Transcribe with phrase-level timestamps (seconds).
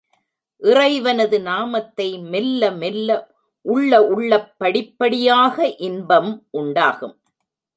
[0.61, 3.09] இறைவனது நாமத்தை மெல்ல மெல்ல
[3.65, 5.75] உள்ள உள்ளப் படிப்படியாக
[5.79, 7.15] இன்பம் உண்டாகும்.